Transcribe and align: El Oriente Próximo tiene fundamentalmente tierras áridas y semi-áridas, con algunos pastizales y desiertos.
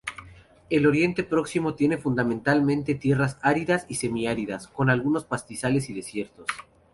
El 0.71 0.87
Oriente 0.87 1.23
Próximo 1.23 1.75
tiene 1.75 1.99
fundamentalmente 1.99 2.95
tierras 2.95 3.37
áridas 3.43 3.85
y 3.87 3.93
semi-áridas, 3.93 4.67
con 4.67 4.89
algunos 4.89 5.25
pastizales 5.25 5.91
y 5.91 5.93
desiertos. 5.93 6.47